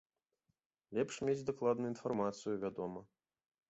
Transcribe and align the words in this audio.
Лепш 0.99 1.15
мець 1.29 1.45
дакладную 1.51 1.93
інфармацыю, 1.95 2.59
вядома. 2.69 3.09